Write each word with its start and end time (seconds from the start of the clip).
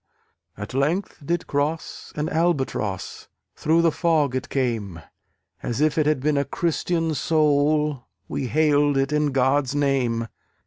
At 0.57 0.73
length 0.73 1.21
did 1.23 1.45
cross 1.45 2.11
an 2.15 2.27
Albatross, 2.29 3.27
Through 3.55 3.83
the 3.83 3.91
fog 3.91 4.35
it 4.35 4.49
came; 4.49 4.99
As 5.61 5.79
if 5.79 5.95
it 5.95 6.07
had 6.07 6.21
been 6.21 6.37
a 6.37 6.43
Christian 6.43 7.13
soul, 7.13 8.05
We 8.27 8.47
hailed 8.47 8.97
it 8.97 9.11
in 9.11 9.27
God's 9.27 9.75
name. 9.75 10.27